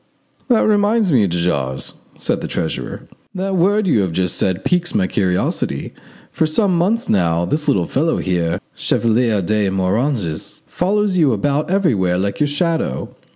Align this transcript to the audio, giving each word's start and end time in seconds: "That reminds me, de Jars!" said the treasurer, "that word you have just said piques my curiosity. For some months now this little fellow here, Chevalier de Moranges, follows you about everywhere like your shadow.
"That 0.47 0.63
reminds 0.67 1.11
me, 1.11 1.27
de 1.27 1.37
Jars!" 1.39 1.93
said 2.17 2.41
the 2.41 2.47
treasurer, 2.47 3.07
"that 3.35 3.55
word 3.55 3.85
you 3.85 4.01
have 4.01 4.13
just 4.13 4.35
said 4.35 4.65
piques 4.65 4.95
my 4.95 5.05
curiosity. 5.05 5.93
For 6.31 6.47
some 6.47 6.75
months 6.75 7.07
now 7.07 7.45
this 7.45 7.67
little 7.67 7.85
fellow 7.85 8.17
here, 8.17 8.59
Chevalier 8.73 9.43
de 9.43 9.69
Moranges, 9.69 10.61
follows 10.65 11.19
you 11.19 11.33
about 11.33 11.69
everywhere 11.69 12.17
like 12.17 12.39
your 12.39 12.47
shadow. 12.47 13.15